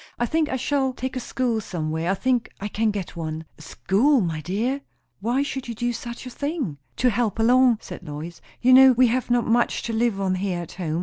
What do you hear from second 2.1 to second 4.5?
think I can get one." "A school, my